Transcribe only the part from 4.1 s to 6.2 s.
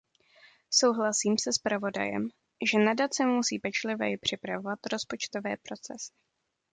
připravovat rozpočtové procesy.